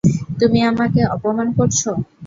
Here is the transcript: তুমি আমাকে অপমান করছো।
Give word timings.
তুমি 0.39 0.59
আমাকে 0.71 1.01
অপমান 1.15 1.47
করছো। 1.57 1.89